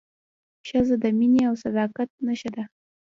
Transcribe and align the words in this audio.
ښځه 0.67 0.95
د 1.03 1.05
مینې 1.17 1.41
او 1.49 1.53
صداقت 1.63 2.09
نښه 2.25 2.49
ده. 2.55 2.63